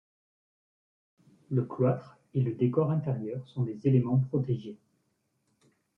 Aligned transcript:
Le 1.51 1.61
cloître 1.63 2.17
et 2.33 2.41
le 2.41 2.53
décor 2.55 2.89
intérieur 2.89 3.47
sont 3.49 3.61
des 3.61 3.87
éléments 3.87 4.17
protégés. 4.17 4.79